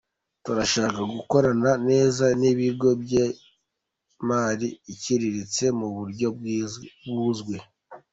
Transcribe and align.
turashaka 0.43 1.01
gukorana 1.13 1.71
neza 1.89 2.25
n’ibigo 2.39 2.89
by’imari 3.01 4.67
iciriritse 4.93 5.63
mu 5.79 5.87
buryo 5.95 6.27
buzwi”. 7.17 7.57